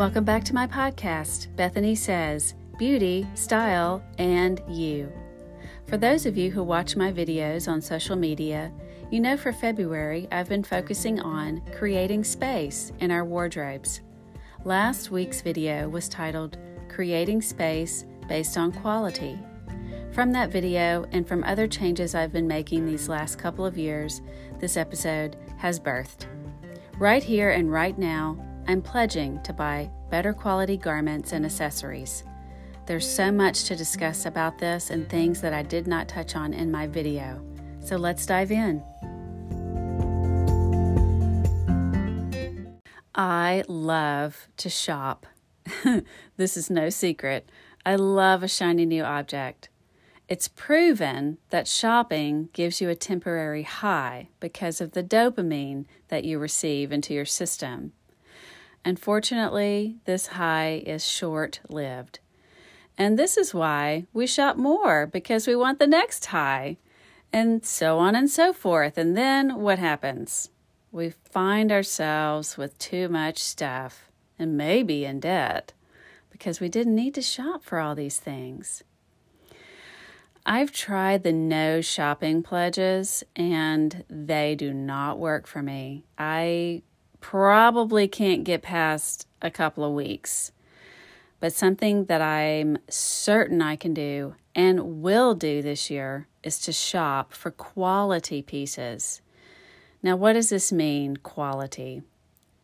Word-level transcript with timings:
Welcome 0.00 0.24
back 0.24 0.44
to 0.44 0.54
my 0.54 0.66
podcast, 0.66 1.54
Bethany 1.56 1.94
Says 1.94 2.54
Beauty, 2.78 3.26
Style, 3.34 4.02
and 4.16 4.62
You. 4.66 5.12
For 5.88 5.98
those 5.98 6.24
of 6.24 6.38
you 6.38 6.50
who 6.50 6.62
watch 6.62 6.96
my 6.96 7.12
videos 7.12 7.68
on 7.68 7.82
social 7.82 8.16
media, 8.16 8.72
you 9.10 9.20
know 9.20 9.36
for 9.36 9.52
February 9.52 10.26
I've 10.32 10.48
been 10.48 10.62
focusing 10.64 11.20
on 11.20 11.60
creating 11.76 12.24
space 12.24 12.92
in 13.00 13.10
our 13.10 13.26
wardrobes. 13.26 14.00
Last 14.64 15.10
week's 15.10 15.42
video 15.42 15.86
was 15.90 16.08
titled 16.08 16.56
Creating 16.88 17.42
Space 17.42 18.06
Based 18.26 18.56
on 18.56 18.72
Quality. 18.72 19.38
From 20.12 20.32
that 20.32 20.50
video 20.50 21.04
and 21.12 21.28
from 21.28 21.44
other 21.44 21.66
changes 21.66 22.14
I've 22.14 22.32
been 22.32 22.48
making 22.48 22.86
these 22.86 23.10
last 23.10 23.38
couple 23.38 23.66
of 23.66 23.76
years, 23.76 24.22
this 24.60 24.78
episode 24.78 25.36
has 25.58 25.78
birthed. 25.78 26.24
Right 26.98 27.22
here 27.22 27.50
and 27.50 27.70
right 27.70 27.98
now, 27.98 28.38
I'm 28.70 28.82
pledging 28.82 29.42
to 29.42 29.52
buy 29.52 29.90
better 30.10 30.32
quality 30.32 30.76
garments 30.76 31.32
and 31.32 31.44
accessories. 31.44 32.22
There's 32.86 33.04
so 33.04 33.32
much 33.32 33.64
to 33.64 33.74
discuss 33.74 34.26
about 34.26 34.58
this 34.58 34.90
and 34.90 35.08
things 35.08 35.40
that 35.40 35.52
I 35.52 35.64
did 35.64 35.88
not 35.88 36.06
touch 36.06 36.36
on 36.36 36.54
in 36.54 36.70
my 36.70 36.86
video. 36.86 37.44
So 37.80 37.96
let's 37.96 38.24
dive 38.26 38.52
in. 38.52 38.80
I 43.12 43.64
love 43.66 44.46
to 44.58 44.70
shop. 44.70 45.26
this 46.36 46.56
is 46.56 46.70
no 46.70 46.90
secret. 46.90 47.50
I 47.84 47.96
love 47.96 48.44
a 48.44 48.48
shiny 48.48 48.86
new 48.86 49.02
object. 49.02 49.68
It's 50.28 50.46
proven 50.46 51.38
that 51.48 51.66
shopping 51.66 52.50
gives 52.52 52.80
you 52.80 52.88
a 52.88 52.94
temporary 52.94 53.64
high 53.64 54.28
because 54.38 54.80
of 54.80 54.92
the 54.92 55.02
dopamine 55.02 55.86
that 56.06 56.22
you 56.22 56.38
receive 56.38 56.92
into 56.92 57.12
your 57.12 57.24
system. 57.24 57.94
Unfortunately, 58.84 59.96
this 60.04 60.28
high 60.28 60.82
is 60.86 61.06
short 61.06 61.60
lived. 61.68 62.20
And 62.96 63.18
this 63.18 63.36
is 63.36 63.54
why 63.54 64.06
we 64.12 64.26
shop 64.26 64.56
more 64.56 65.06
because 65.06 65.46
we 65.46 65.56
want 65.56 65.78
the 65.78 65.86
next 65.86 66.26
high, 66.26 66.76
and 67.32 67.64
so 67.64 67.98
on 67.98 68.14
and 68.14 68.30
so 68.30 68.52
forth. 68.52 68.98
And 68.98 69.16
then 69.16 69.60
what 69.60 69.78
happens? 69.78 70.50
We 70.92 71.10
find 71.10 71.70
ourselves 71.70 72.56
with 72.56 72.78
too 72.78 73.08
much 73.08 73.38
stuff 73.38 74.10
and 74.38 74.56
maybe 74.56 75.04
in 75.04 75.20
debt 75.20 75.72
because 76.30 76.60
we 76.60 76.68
didn't 76.68 76.94
need 76.94 77.14
to 77.14 77.22
shop 77.22 77.62
for 77.62 77.78
all 77.78 77.94
these 77.94 78.18
things. 78.18 78.82
I've 80.44 80.72
tried 80.72 81.22
the 81.22 81.32
no 81.32 81.80
shopping 81.80 82.42
pledges 82.42 83.22
and 83.36 84.04
they 84.08 84.54
do 84.54 84.72
not 84.72 85.18
work 85.18 85.46
for 85.46 85.62
me. 85.62 86.04
I 86.18 86.82
probably 87.20 88.08
can't 88.08 88.44
get 88.44 88.62
past 88.62 89.26
a 89.42 89.50
couple 89.50 89.84
of 89.84 89.92
weeks. 89.92 90.52
But 91.38 91.52
something 91.52 92.04
that 92.06 92.20
I'm 92.20 92.78
certain 92.88 93.62
I 93.62 93.76
can 93.76 93.94
do 93.94 94.34
and 94.54 95.02
will 95.02 95.34
do 95.34 95.62
this 95.62 95.90
year 95.90 96.28
is 96.42 96.58
to 96.60 96.72
shop 96.72 97.32
for 97.32 97.50
quality 97.50 98.42
pieces. 98.42 99.20
Now, 100.02 100.16
what 100.16 100.34
does 100.34 100.50
this 100.50 100.72
mean, 100.72 101.16
quality? 101.18 102.02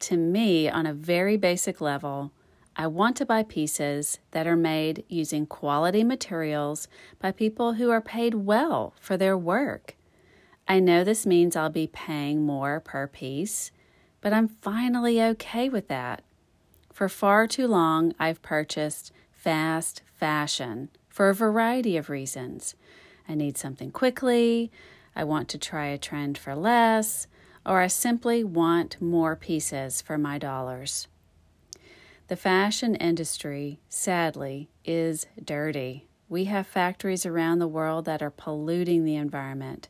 To 0.00 0.16
me, 0.16 0.68
on 0.68 0.86
a 0.86 0.92
very 0.92 1.36
basic 1.36 1.80
level, 1.80 2.32
I 2.78 2.86
want 2.86 3.16
to 3.16 3.26
buy 3.26 3.42
pieces 3.42 4.18
that 4.32 4.46
are 4.46 4.56
made 4.56 5.04
using 5.08 5.46
quality 5.46 6.04
materials 6.04 6.88
by 7.18 7.32
people 7.32 7.74
who 7.74 7.91
are 7.91 8.02
paid 8.02 8.34
well 8.34 8.92
for 9.00 9.16
their 9.16 9.36
work. 9.36 9.96
I 10.68 10.80
know 10.80 11.02
this 11.02 11.24
means 11.24 11.56
I'll 11.56 11.70
be 11.70 11.86
paying 11.86 12.42
more 12.42 12.80
per 12.80 13.06
piece, 13.06 13.70
but 14.27 14.32
I'm 14.32 14.48
finally 14.48 15.22
okay 15.22 15.69
with 15.69 15.86
that. 15.86 16.24
For 16.92 17.08
far 17.08 17.46
too 17.46 17.69
long, 17.69 18.12
I've 18.19 18.42
purchased 18.42 19.12
fast 19.30 20.02
fashion 20.16 20.88
for 21.08 21.28
a 21.28 21.34
variety 21.34 21.97
of 21.97 22.10
reasons. 22.10 22.75
I 23.28 23.37
need 23.37 23.56
something 23.56 23.92
quickly, 23.92 24.72
I 25.14 25.22
want 25.22 25.48
to 25.50 25.59
try 25.59 25.87
a 25.87 25.97
trend 25.97 26.38
for 26.38 26.56
less, 26.56 27.28
or 27.64 27.81
I 27.81 27.87
simply 27.87 28.42
want 28.42 29.00
more 29.00 29.37
pieces 29.37 30.03
for 30.03 30.19
my 30.19 30.38
dollars. 30.38 31.06
The 32.26 32.34
fashion 32.34 32.97
industry, 32.97 33.78
sadly, 33.88 34.69
is 34.84 35.26
dirty. 35.41 36.08
We 36.28 36.47
have 36.47 36.66
factories 36.66 37.26
around 37.26 37.60
the 37.60 37.69
world 37.69 38.06
that 38.06 38.22
are 38.22 38.31
polluting 38.31 39.04
the 39.04 39.14
environment, 39.14 39.87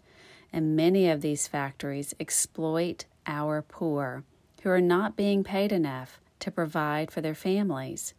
and 0.53 0.76
many 0.76 1.08
of 1.08 1.22
these 1.22 1.48
factories 1.48 2.12
exploit 2.20 3.06
our 3.26 3.62
poor 3.62 4.25
who 4.62 4.70
are 4.70 4.81
not 4.81 5.16
being 5.16 5.44
paid 5.44 5.72
enough 5.72 6.20
to 6.41 6.50
provide 6.50 7.10
for 7.10 7.20
their 7.20 7.34
families. 7.34 8.14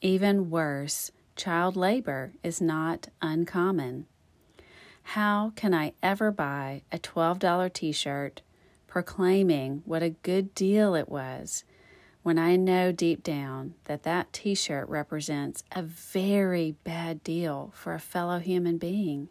Even 0.00 0.50
worse, 0.50 1.10
child 1.36 1.76
labor 1.76 2.32
is 2.42 2.60
not 2.60 3.08
uncommon. 3.20 4.06
How 5.02 5.52
can 5.56 5.74
I 5.74 5.92
ever 6.02 6.30
buy 6.30 6.82
a 6.92 6.98
$12 6.98 7.72
t 7.72 7.92
shirt 7.92 8.42
proclaiming 8.86 9.82
what 9.84 10.02
a 10.02 10.10
good 10.10 10.54
deal 10.54 10.94
it 10.94 11.08
was 11.08 11.64
when 12.22 12.38
I 12.38 12.56
know 12.56 12.92
deep 12.92 13.22
down 13.22 13.74
that 13.84 14.04
that 14.04 14.32
t 14.32 14.54
shirt 14.54 14.88
represents 14.88 15.64
a 15.72 15.82
very 15.82 16.76
bad 16.84 17.24
deal 17.24 17.72
for 17.74 17.94
a 17.94 17.98
fellow 17.98 18.38
human 18.38 18.78
being? 18.78 19.28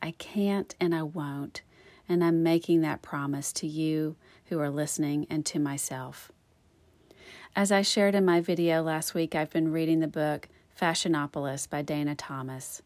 I 0.00 0.12
can't 0.12 0.74
and 0.80 0.94
I 0.94 1.02
won't, 1.02 1.62
and 2.08 2.22
I'm 2.22 2.42
making 2.42 2.80
that 2.80 3.02
promise 3.02 3.52
to 3.54 3.66
you 3.66 4.16
who 4.46 4.58
are 4.60 4.70
listening 4.70 5.26
and 5.30 5.44
to 5.46 5.58
myself. 5.58 6.30
As 7.56 7.70
I 7.70 7.82
shared 7.82 8.14
in 8.14 8.24
my 8.24 8.40
video 8.40 8.82
last 8.82 9.14
week, 9.14 9.34
I've 9.34 9.50
been 9.50 9.72
reading 9.72 10.00
the 10.00 10.08
book 10.08 10.48
Fashionopolis 10.78 11.68
by 11.68 11.82
Dana 11.82 12.14
Thomas. 12.14 12.82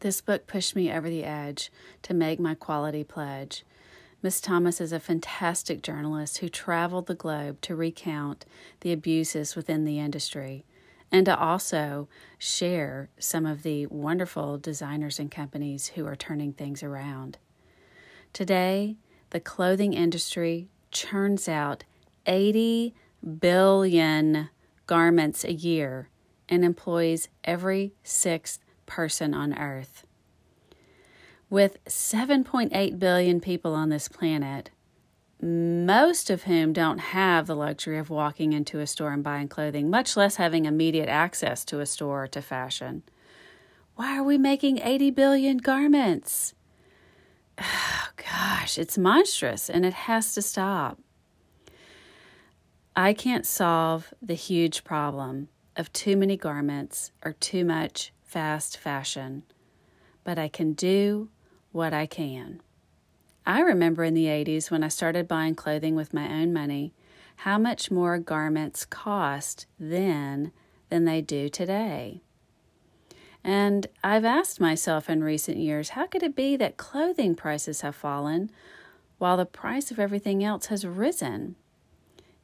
This 0.00 0.20
book 0.20 0.46
pushed 0.46 0.76
me 0.76 0.92
over 0.92 1.08
the 1.08 1.24
edge 1.24 1.72
to 2.02 2.14
make 2.14 2.38
my 2.38 2.54
quality 2.54 3.02
pledge. 3.02 3.64
Miss 4.22 4.40
Thomas 4.40 4.80
is 4.80 4.92
a 4.92 5.00
fantastic 5.00 5.82
journalist 5.82 6.38
who 6.38 6.48
traveled 6.48 7.06
the 7.06 7.14
globe 7.14 7.60
to 7.62 7.74
recount 7.74 8.44
the 8.80 8.92
abuses 8.92 9.56
within 9.56 9.84
the 9.84 9.98
industry 9.98 10.64
and 11.10 11.24
to 11.26 11.38
also 11.38 12.08
share 12.36 13.08
some 13.18 13.46
of 13.46 13.62
the 13.62 13.86
wonderful 13.86 14.58
designers 14.58 15.18
and 15.18 15.30
companies 15.30 15.88
who 15.88 16.06
are 16.06 16.16
turning 16.16 16.52
things 16.52 16.82
around. 16.82 17.38
Today, 18.32 18.96
the 19.30 19.40
clothing 19.40 19.92
industry 19.92 20.68
churns 20.90 21.48
out 21.48 21.84
80 22.26 22.94
billion 23.40 24.50
garments 24.86 25.44
a 25.44 25.52
year 25.52 26.08
and 26.48 26.64
employs 26.64 27.28
every 27.44 27.92
sixth 28.02 28.60
person 28.86 29.34
on 29.34 29.56
earth. 29.58 30.06
With 31.50 31.82
7.8 31.84 32.98
billion 32.98 33.40
people 33.40 33.74
on 33.74 33.88
this 33.88 34.08
planet, 34.08 34.70
most 35.40 36.30
of 36.30 36.44
whom 36.44 36.72
don't 36.72 36.98
have 36.98 37.46
the 37.46 37.54
luxury 37.54 37.98
of 37.98 38.10
walking 38.10 38.52
into 38.52 38.80
a 38.80 38.86
store 38.86 39.12
and 39.12 39.22
buying 39.22 39.48
clothing, 39.48 39.88
much 39.88 40.16
less 40.16 40.36
having 40.36 40.64
immediate 40.64 41.08
access 41.08 41.64
to 41.66 41.80
a 41.80 41.86
store 41.86 42.24
or 42.24 42.28
to 42.28 42.42
fashion. 42.42 43.02
Why 43.94 44.18
are 44.18 44.24
we 44.24 44.36
making 44.36 44.80
80 44.80 45.10
billion 45.12 45.58
garments? 45.58 46.54
Gosh, 48.18 48.78
it's 48.78 48.98
monstrous 48.98 49.70
and 49.70 49.84
it 49.86 49.94
has 49.94 50.34
to 50.34 50.42
stop. 50.42 50.98
I 52.96 53.12
can't 53.12 53.46
solve 53.46 54.12
the 54.20 54.34
huge 54.34 54.82
problem 54.82 55.48
of 55.76 55.92
too 55.92 56.16
many 56.16 56.36
garments 56.36 57.12
or 57.24 57.32
too 57.32 57.64
much 57.64 58.12
fast 58.24 58.76
fashion, 58.76 59.44
but 60.24 60.38
I 60.38 60.48
can 60.48 60.72
do 60.72 61.28
what 61.70 61.94
I 61.94 62.06
can. 62.06 62.60
I 63.46 63.60
remember 63.60 64.02
in 64.02 64.14
the 64.14 64.26
80s 64.26 64.70
when 64.70 64.82
I 64.82 64.88
started 64.88 65.28
buying 65.28 65.54
clothing 65.54 65.94
with 65.94 66.12
my 66.12 66.28
own 66.42 66.52
money 66.52 66.92
how 67.36 67.56
much 67.56 67.90
more 67.90 68.18
garments 68.18 68.84
cost 68.84 69.66
then 69.78 70.50
than 70.88 71.04
they 71.04 71.20
do 71.20 71.48
today. 71.48 72.22
And 73.44 73.86
I've 74.02 74.24
asked 74.24 74.60
myself 74.60 75.08
in 75.08 75.22
recent 75.22 75.56
years 75.58 75.90
how 75.90 76.06
could 76.06 76.22
it 76.22 76.36
be 76.36 76.56
that 76.56 76.76
clothing 76.76 77.34
prices 77.34 77.80
have 77.82 77.94
fallen 77.94 78.50
while 79.18 79.36
the 79.36 79.46
price 79.46 79.90
of 79.90 79.98
everything 79.98 80.44
else 80.44 80.66
has 80.66 80.86
risen? 80.86 81.56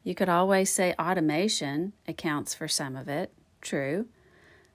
You 0.02 0.14
could 0.14 0.29
always 0.29 0.70
say 0.70 0.94
automation 0.99 1.94
accounts 2.06 2.55
for 2.55 2.69
some 2.69 2.94
of 2.94 3.08
it, 3.08 3.32
true. 3.61 4.06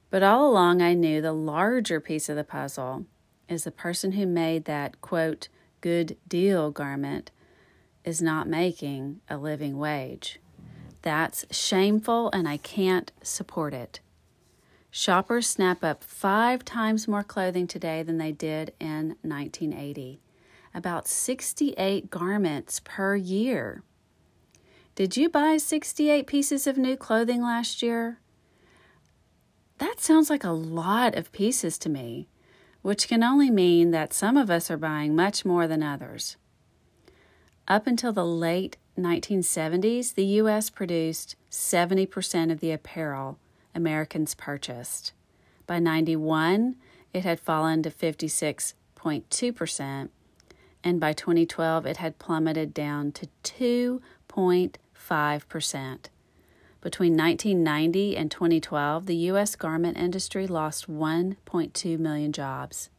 But 0.10 0.24
all 0.24 0.50
along, 0.50 0.82
I 0.82 0.96
knew 0.96 1.22
the 1.22 1.34
larger 1.34 2.00
piece 2.00 2.30
of 2.30 2.36
the 2.36 2.44
puzzle 2.44 3.06
is 3.48 3.64
the 3.64 3.72
person 3.72 4.14
who 4.14 4.26
made 4.26 4.66
that, 4.66 5.02
quote, 5.02 5.48
good 5.82 6.18
deal 6.28 6.72
garment 6.72 7.32
is 8.04 8.22
not 8.22 8.48
making 8.48 9.22
a 9.30 9.38
living 9.38 9.78
wage. 9.78 10.40
That's 11.02 11.46
shameful 11.52 12.30
and 12.34 12.48
I 12.48 12.58
can't 12.58 13.12
support 13.22 13.74
it. 13.74 14.00
Shoppers 14.92 15.48
snap 15.48 15.84
up 15.84 16.04
five 16.04 16.66
times 16.66 17.08
more 17.08 17.24
clothing 17.24 17.68
today 17.68 18.02
than 18.02 18.18
they 18.18 18.32
did 18.32 18.74
in 18.80 19.16
1980, 19.22 20.20
about 20.74 21.08
68 21.08 22.10
garments 22.10 22.82
per 22.84 23.16
year. 23.16 23.84
Did 24.96 25.16
you 25.16 25.30
buy 25.30 25.58
68 25.58 26.26
pieces 26.26 26.66
of 26.66 26.78
new 26.78 26.98
clothing 26.98 27.42
last 27.42 27.84
year? 27.84 28.20
That 29.78 30.00
sounds 30.00 30.30
like 30.30 30.44
a 30.44 30.52
lot 30.52 31.16
of 31.16 31.32
pieces 31.32 31.78
to 31.80 31.90
me, 31.90 32.28
which 32.82 33.08
can 33.08 33.24
only 33.24 33.52
mean 33.52 33.92
that 33.92 34.12
some 34.12 34.38
of 34.38 34.50
us 34.50 34.72
are 34.72 34.78
buying 34.78 35.16
much 35.16 35.46
more 35.46 35.68
than 35.68 35.84
others. 35.84 36.36
Up 37.68 37.86
until 37.86 38.12
the 38.12 38.26
late 38.26 38.78
1970s, 38.98 40.16
the 40.16 40.26
U.S. 40.26 40.72
produced 40.72 41.36
70% 41.52 42.52
of 42.52 42.60
the 42.60 42.72
apparel 42.72 43.38
Americans 43.74 44.36
purchased. 44.36 45.14
By 45.66 45.80
91, 45.80 46.76
it 47.14 47.24
had 47.24 47.40
fallen 47.40 47.82
to 47.84 47.90
56.2%, 47.90 50.10
and 50.84 51.00
by 51.00 51.14
2012, 51.14 51.86
it 51.86 51.96
had 51.98 52.20
plummeted 52.20 52.74
down 52.74 53.12
to 53.12 53.28
2.5%. 53.44 56.00
Between 56.82 57.18
1990 57.18 58.16
and 58.16 58.32
2012, 58.32 59.06
the 59.06 59.16
U.S. 59.16 59.56
garment 59.56 59.98
industry 59.98 60.48
lost 60.48 60.90
1.2 60.90 62.00
million 62.00 62.32
jobs. 62.32 62.90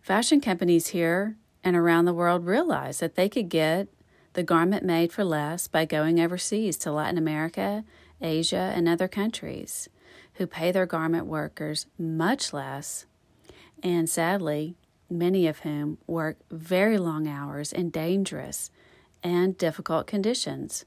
Fashion 0.00 0.40
companies 0.40 0.86
here 0.88 1.36
and 1.62 1.76
around 1.76 2.06
the 2.06 2.14
world 2.14 2.46
realized 2.46 3.00
that 3.00 3.14
they 3.14 3.28
could 3.28 3.50
get 3.50 3.88
the 4.32 4.42
garment 4.42 4.84
made 4.84 5.12
for 5.12 5.22
less 5.22 5.68
by 5.68 5.84
going 5.84 6.18
overseas 6.18 6.78
to 6.78 6.92
Latin 6.92 7.18
America, 7.18 7.84
Asia, 8.20 8.72
and 8.74 8.88
other 8.88 9.08
countries 9.08 9.88
who 10.34 10.46
pay 10.46 10.70
their 10.70 10.86
garment 10.86 11.26
workers 11.26 11.86
much 11.98 12.52
less, 12.52 13.06
and 13.82 14.08
sadly, 14.08 14.76
many 15.10 15.46
of 15.46 15.60
whom 15.60 15.98
work 16.06 16.36
very 16.50 16.98
long 16.98 17.26
hours 17.26 17.72
in 17.72 17.90
dangerous 17.90 18.70
and 19.22 19.58
difficult 19.58 20.06
conditions. 20.06 20.84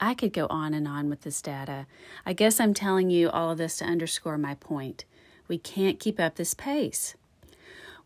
I 0.00 0.14
could 0.14 0.32
go 0.32 0.46
on 0.50 0.74
and 0.74 0.88
on 0.88 1.08
with 1.08 1.22
this 1.22 1.40
data. 1.40 1.86
I 2.26 2.32
guess 2.32 2.58
I'm 2.58 2.74
telling 2.74 3.10
you 3.10 3.30
all 3.30 3.50
of 3.50 3.58
this 3.58 3.76
to 3.78 3.84
underscore 3.84 4.38
my 4.38 4.54
point. 4.54 5.04
We 5.46 5.58
can't 5.58 6.00
keep 6.00 6.18
up 6.18 6.34
this 6.34 6.54
pace. 6.54 7.14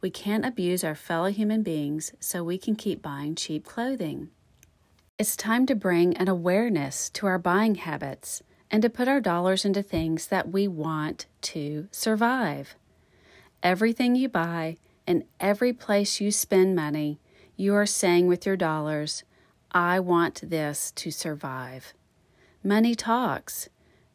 We 0.01 0.11
can't 0.11 0.45
abuse 0.45 0.85
our 0.85 0.95
fellow 0.95 1.31
human 1.31 1.63
beings 1.63 2.13
so 2.21 2.45
we 2.45 2.59
can 2.59 2.77
keep 2.77 3.03
buying 3.03 3.35
cheap 3.35 3.65
clothing. 3.65 4.29
It's 5.19 5.35
time 5.35 5.67
to 5.67 5.75
bring 5.75 6.17
an 6.17 6.29
awareness 6.29 7.11
to 7.11 7.27
our 7.27 7.41
buying 7.41 7.75
habits 7.75 8.41
and 8.71 8.83
to 8.83 8.89
put 8.89 9.09
our 9.09 9.21
dollars 9.21 9.65
into 9.65 9.83
things 9.83 10.29
that 10.29 10.53
we 10.53 10.69
want 10.69 11.27
to 11.41 11.89
survive. 11.91 12.77
Everything 13.61 14.15
you 14.15 14.29
buy 14.29 14.77
and 15.09 15.25
every 15.41 15.73
place 15.73 16.21
you 16.21 16.31
spend 16.31 16.77
money, 16.77 17.19
you 17.57 17.75
are 17.75 17.85
saying 17.85 18.29
with 18.29 18.47
your 18.47 18.57
dollars, 18.57 19.25
I 19.73 19.99
want 19.99 20.49
this 20.49 20.93
to 20.93 21.11
survive. 21.11 21.95
Money 22.63 22.95
talks. 22.95 23.69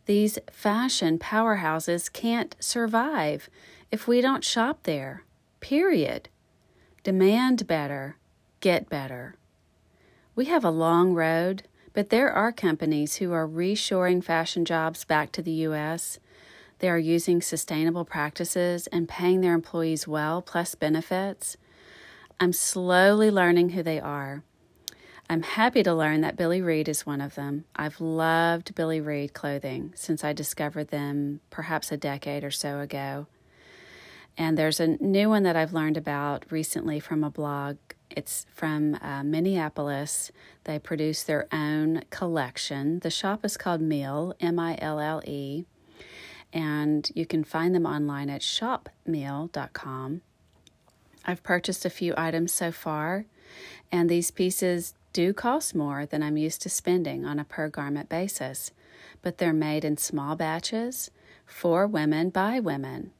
These 0.05 0.39
fashion 0.53 1.19
powerhouses 1.19 2.09
can't 2.13 2.55
survive 2.61 3.49
if 3.91 4.07
we 4.07 4.21
don't 4.21 4.45
shop 4.45 4.83
there. 4.83 5.25
Period. 5.59 6.29
Demand 7.03 7.67
better, 7.67 8.15
get 8.61 8.87
better. 8.87 9.35
We 10.35 10.45
have 10.45 10.65
a 10.65 10.71
long 10.71 11.13
road, 11.13 11.63
but 11.93 12.09
there 12.09 12.31
are 12.31 12.51
companies 12.51 13.17
who 13.17 13.31
are 13.33 13.47
reshoring 13.47 14.23
fashion 14.23 14.65
jobs 14.65 15.05
back 15.05 15.31
to 15.33 15.43
the 15.43 15.51
U.S. 15.51 16.17
They 16.79 16.89
are 16.89 16.97
using 16.97 17.39
sustainable 17.39 18.03
practices 18.03 18.87
and 18.87 19.07
paying 19.07 19.41
their 19.41 19.53
employees 19.53 20.07
well, 20.07 20.41
plus 20.41 20.73
benefits. 20.73 21.55
I'm 22.39 22.51
slowly 22.51 23.29
learning 23.29 23.69
who 23.69 23.83
they 23.83 23.99
are. 23.99 24.41
I'm 25.29 25.43
happy 25.43 25.83
to 25.83 25.93
learn 25.93 26.21
that 26.21 26.35
Billy 26.35 26.63
Reid 26.63 26.89
is 26.89 27.05
one 27.05 27.21
of 27.21 27.35
them. 27.35 27.65
I've 27.75 28.01
loved 28.01 28.73
Billy 28.73 28.99
Reid 28.99 29.33
clothing 29.33 29.93
since 29.95 30.23
I 30.23 30.33
discovered 30.33 30.87
them 30.87 31.41
perhaps 31.51 31.91
a 31.91 31.97
decade 31.97 32.43
or 32.43 32.51
so 32.51 32.79
ago. 32.79 33.27
And 34.35 34.57
there's 34.57 34.79
a 34.79 34.97
new 34.99 35.29
one 35.29 35.43
that 35.43 35.55
I've 35.55 35.73
learned 35.73 35.95
about 35.95 36.51
recently 36.51 36.99
from 36.99 37.23
a 37.23 37.29
blog. 37.29 37.77
It's 38.15 38.45
from 38.53 38.95
uh, 39.01 39.23
Minneapolis. 39.23 40.31
They 40.65 40.79
produce 40.79 41.23
their 41.23 41.47
own 41.51 42.03
collection. 42.09 42.99
The 42.99 43.09
shop 43.09 43.43
is 43.43 43.57
called 43.57 43.81
Mille, 43.81 44.35
M 44.39 44.59
I 44.59 44.77
L 44.79 44.99
L 44.99 45.21
E, 45.25 45.65
and 46.51 47.09
you 47.15 47.25
can 47.25 47.43
find 47.43 47.73
them 47.73 47.85
online 47.85 48.29
at 48.29 48.41
shopmille.com. 48.41 50.21
I've 51.25 51.43
purchased 51.43 51.85
a 51.85 51.89
few 51.89 52.13
items 52.15 52.53
so 52.53 52.71
far, 52.71 53.25
and 53.91 54.09
these 54.09 54.29
pieces 54.29 54.93
do 55.13 55.33
cost 55.33 55.73
more 55.73 56.05
than 56.05 56.21
I'm 56.21 56.37
used 56.37 56.61
to 56.63 56.69
spending 56.69 57.25
on 57.25 57.39
a 57.39 57.45
per 57.45 57.69
garment 57.69 58.09
basis, 58.09 58.71
but 59.21 59.37
they're 59.37 59.53
made 59.53 59.85
in 59.85 59.97
small 59.97 60.35
batches 60.35 61.09
for 61.45 61.87
women 61.87 62.29
by 62.29 62.59
women. 62.59 63.11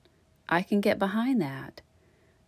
I 0.50 0.62
can 0.62 0.82
get 0.82 1.00
behind 1.00 1.42
that. 1.42 1.82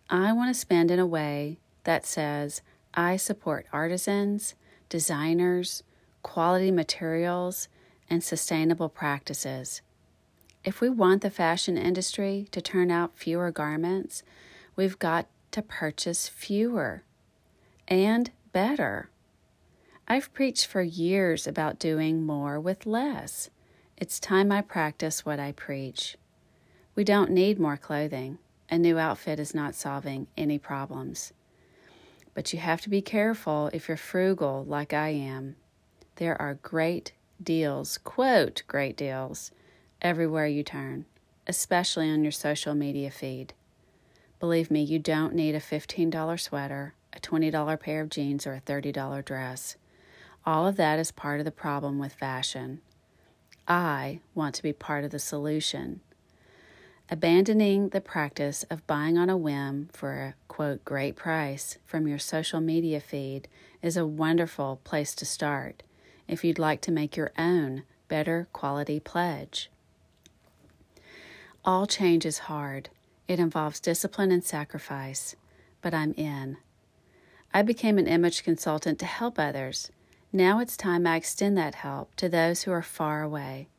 I 0.10 0.34
want 0.34 0.54
to 0.54 0.60
spend 0.60 0.92
in 0.92 1.00
a 1.00 1.06
way 1.06 1.58
that 1.86 2.06
says 2.06 2.62
I 2.94 3.16
support 3.16 3.66
artisans, 3.74 4.54
designers, 4.90 5.84
quality 6.22 6.72
materials, 6.72 7.68
and 8.10 8.24
sustainable 8.24 8.90
practices. 8.90 9.82
If 10.64 10.82
we 10.82 10.90
want 10.90 11.22
the 11.22 11.30
fashion 11.30 11.78
industry 11.78 12.48
to 12.52 12.62
turn 12.62 12.92
out 12.92 13.18
fewer 13.18 13.52
garments, 13.52 14.24
we've 14.76 15.00
got 15.00 15.28
to 15.52 15.62
purchase 15.62 16.28
fewer 16.28 17.04
and 17.88 18.32
better. 18.52 19.10
I've 20.08 20.34
preached 20.34 20.66
for 20.66 20.82
years 20.82 21.48
about 21.48 21.80
doing 21.80 22.26
more 22.26 22.60
with 22.60 22.86
less. 22.86 23.50
It's 23.98 24.20
time 24.20 24.52
I 24.52 24.62
practice 24.62 25.26
what 25.26 25.40
I 25.40 25.52
preach. 25.52 26.18
We 26.96 27.04
don't 27.04 27.32
need 27.32 27.60
more 27.60 27.78
clothing. 27.78 28.38
A 28.70 28.78
new 28.78 28.98
outfit 28.98 29.40
is 29.40 29.54
not 29.54 29.76
solving 29.76 30.28
any 30.38 30.58
problems. 30.58 31.34
But 32.36 32.54
you 32.54 32.60
have 32.60 32.82
to 32.82 32.90
be 32.90 33.02
careful 33.02 33.72
if 33.74 33.88
you're 33.88 33.98
frugal 33.98 34.64
like 34.68 34.94
I 34.94 35.10
am. 35.10 35.56
There 36.18 36.40
are 36.40 36.60
great 36.62 37.14
deals, 37.42 37.98
quote, 37.98 38.62
great 38.68 38.96
deals, 38.96 39.52
everywhere 40.02 40.46
you 40.46 40.62
turn, 40.62 41.06
especially 41.48 42.12
on 42.12 42.24
your 42.24 42.32
social 42.32 42.76
media 42.76 43.10
feed. 43.10 43.54
Believe 44.40 44.70
me, 44.70 44.84
you 44.84 45.00
don't 45.00 45.34
need 45.34 45.56
a 45.56 45.60
$15 45.60 46.40
sweater, 46.40 46.94
a 47.14 47.20
$20 47.20 47.80
pair 47.80 48.02
of 48.02 48.10
jeans, 48.10 48.46
or 48.46 48.54
a 48.54 48.62
$30 48.62 49.26
dress. 49.26 49.78
All 50.46 50.68
of 50.68 50.76
that 50.76 51.00
is 51.00 51.12
part 51.12 51.40
of 51.40 51.46
the 51.46 51.52
problem 51.52 51.98
with 51.98 52.14
fashion. 52.14 52.82
I 53.68 54.20
want 54.36 54.54
to 54.56 54.64
be 54.64 54.74
part 54.74 55.04
of 55.04 55.12
the 55.12 55.20
solution. 55.20 56.02
Abandoning 57.10 57.90
the 57.90 58.02
practice 58.02 58.64
of 58.70 58.86
buying 58.88 59.18
on 59.18 59.30
a 59.30 59.38
whim 59.38 59.90
for 59.94 60.14
a 60.14 60.36
quote 60.48 60.84
great 60.84 61.16
price 61.16 61.78
from 61.86 62.08
your 62.08 62.18
social 62.18 62.60
media 62.60 63.00
feed 63.00 63.48
is 63.82 63.96
a 63.96 64.06
wonderful 64.06 64.80
place 64.84 65.14
to 65.16 65.26
start 65.26 65.84
if 66.28 66.44
you'd 66.44 66.58
like 66.58 66.82
to 66.82 66.92
make 66.92 67.16
your 67.16 67.32
own 67.38 67.84
better 68.08 68.48
quality 68.54 69.00
pledge. 69.00 69.70
All 71.64 71.86
change 71.86 72.26
is 72.26 72.40
hard. 72.40 72.90
It 73.28 73.40
involves 73.40 73.80
discipline 73.80 74.32
and 74.32 74.44
sacrifice, 74.44 75.36
but 75.82 75.94
I'm 75.94 76.14
in. 76.14 76.58
I 77.54 77.62
became 77.62 77.98
an 77.98 78.08
image 78.08 78.44
consultant 78.44 79.00
to 79.00 79.06
help 79.06 79.38
others 79.38 79.92
now 80.36 80.60
it's 80.60 80.76
time 80.76 81.08
I 81.08 81.16
extend 81.16 81.58
that 81.58 81.76
help 81.76 82.14
to 82.16 82.28
those 82.28 82.64
who 82.64 82.72
are 82.74 82.82
far 82.82 83.22
away. 83.22 83.70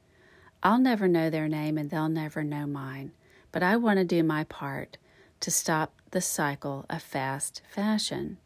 I'll 0.67 0.81
never 0.81 1.07
know 1.07 1.31
their 1.31 1.47
name 1.47 1.79
and 1.79 1.91
they'll 1.91 2.09
never 2.09 2.43
know 2.43 2.67
mine, 2.67 3.13
but 3.53 3.63
I 3.63 3.77
want 3.77 4.01
to 4.01 4.05
do 4.05 4.25
my 4.25 4.43
part 4.43 4.99
to 5.39 5.49
stop 5.53 5.93
the 6.11 6.21
cycle 6.21 6.85
of 6.91 7.05
fast 7.05 7.63
fashion. 7.73 8.39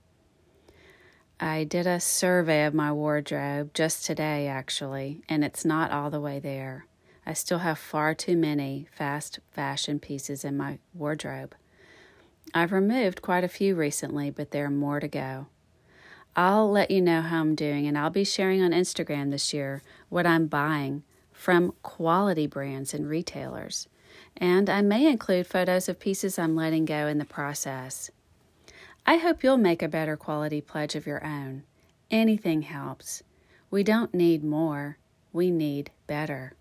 I 1.41 1.65
did 1.65 1.87
a 1.87 1.99
survey 1.99 2.67
of 2.67 2.75
my 2.75 2.93
wardrobe 2.93 3.73
just 3.73 4.05
today, 4.05 4.49
actually, 4.49 5.23
and 5.31 5.43
it's 5.43 5.65
not 5.65 5.93
all 5.93 6.11
the 6.11 6.21
way 6.21 6.39
there. 6.39 6.85
I 7.25 7.33
still 7.33 7.61
have 7.61 7.79
far 7.79 8.13
too 8.13 8.37
many 8.37 8.87
fast 8.93 9.41
fashion 9.51 9.99
pieces 9.99 10.45
in 10.45 10.59
my 10.59 10.79
wardrobe. 10.93 11.55
I've 12.53 12.73
removed 12.73 13.23
quite 13.23 13.45
a 13.45 13.49
few 13.49 13.75
recently, 13.75 14.29
but 14.29 14.51
there 14.51 14.67
are 14.67 14.71
more 14.71 15.01
to 15.01 15.09
go. 15.09 15.47
I'll 16.37 16.71
let 16.71 16.91
you 16.91 17.01
know 17.01 17.23
how 17.23 17.41
I'm 17.41 17.55
doing, 17.55 17.87
and 17.87 17.97
I'll 17.97 18.11
be 18.11 18.25
sharing 18.25 18.63
on 18.63 18.73
Instagram 18.73 19.31
this 19.31 19.55
year 19.55 19.83
what 20.11 20.27
I'm 20.27 20.49
buying 20.49 21.03
from 21.41 21.73
quality 21.83 22.47
brands 22.47 22.93
and 22.93 23.09
retailers. 23.09 23.89
And 24.37 24.69
I 24.69 24.83
may 24.83 25.11
include 25.11 25.47
photos 25.47 25.89
of 25.89 25.99
pieces 25.99 26.39
I'm 26.39 26.55
letting 26.55 26.85
go 26.85 27.07
in 27.07 27.17
the 27.17 27.25
process. 27.25 28.11
I 29.07 29.17
hope 29.17 29.43
you'll 29.43 29.57
make 29.57 29.83
a 29.83 29.89
better 29.89 30.19
quality 30.19 30.61
pledge 30.61 30.95
of 30.95 31.07
your 31.07 31.25
own. 31.25 31.63
Anything 32.11 32.61
helps. 32.63 33.23
We 33.71 33.83
don't 33.83 34.13
need 34.13 34.45
more, 34.45 34.99
we 35.33 35.51
need 35.51 35.91
better. 36.07 36.53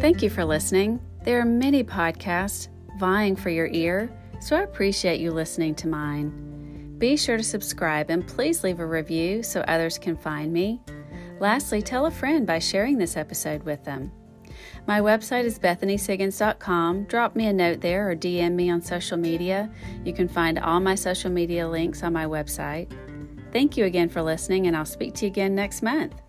Thank 0.00 0.22
you 0.22 0.30
for 0.30 0.44
listening. 0.44 1.00
There 1.24 1.40
are 1.40 1.44
many 1.44 1.82
podcasts 1.82 2.68
vying 2.98 3.34
for 3.34 3.50
your 3.50 3.66
ear 3.66 4.08
so 4.40 4.56
I 4.56 4.62
appreciate 4.62 5.20
you 5.20 5.32
listening 5.32 5.74
to 5.76 5.88
mine. 5.88 6.49
Be 7.00 7.16
sure 7.16 7.38
to 7.38 7.42
subscribe 7.42 8.10
and 8.10 8.28
please 8.28 8.62
leave 8.62 8.78
a 8.78 8.86
review 8.86 9.42
so 9.42 9.62
others 9.62 9.96
can 9.96 10.18
find 10.18 10.52
me. 10.52 10.82
Lastly, 11.40 11.80
tell 11.80 12.04
a 12.04 12.10
friend 12.10 12.46
by 12.46 12.58
sharing 12.58 12.98
this 12.98 13.16
episode 13.16 13.62
with 13.62 13.82
them. 13.84 14.12
My 14.86 15.00
website 15.00 15.44
is 15.44 15.58
bethanysiggins.com. 15.58 17.04
Drop 17.04 17.34
me 17.34 17.46
a 17.46 17.52
note 17.54 17.80
there 17.80 18.10
or 18.10 18.14
DM 18.14 18.52
me 18.52 18.68
on 18.68 18.82
social 18.82 19.16
media. 19.16 19.70
You 20.04 20.12
can 20.12 20.28
find 20.28 20.58
all 20.58 20.78
my 20.78 20.94
social 20.94 21.30
media 21.30 21.66
links 21.66 22.02
on 22.02 22.12
my 22.12 22.26
website. 22.26 22.92
Thank 23.50 23.78
you 23.78 23.86
again 23.86 24.10
for 24.10 24.20
listening, 24.20 24.66
and 24.66 24.76
I'll 24.76 24.84
speak 24.84 25.14
to 25.14 25.24
you 25.24 25.30
again 25.30 25.54
next 25.54 25.82
month. 25.82 26.20